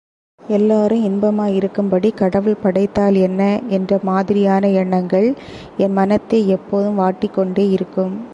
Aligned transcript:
எல்லாரும் 0.41 1.03
இன்பமாயிருக்கும்படி 1.03 2.13
கடவுள் 2.13 2.61
படைத்தால் 2.61 3.15
என்ன? 3.15 3.41
என்ற 3.67 3.99
மாதிரியான 4.01 4.69
எண்ணங்கள் 4.69 5.29
என் 5.77 5.91
மனத்தை 5.91 6.47
எப்போதும் 6.49 6.99
வாட்டிக் 6.99 7.37
கொண்டேயிருக்கும். 7.37 8.15